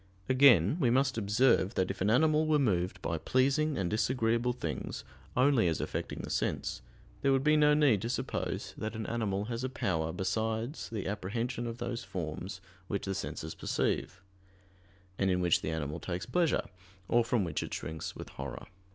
[0.27, 5.03] Again we must observe that if an animal were moved by pleasing and disagreeable things
[5.37, 6.81] only as affecting the sense,
[7.21, 11.05] there would be no need to suppose that an animal has a power besides the
[11.05, 14.23] apprehension of those forms which the senses perceive,
[15.19, 16.63] and in which the animal takes pleasure,
[17.07, 18.65] or from which it shrinks with horror.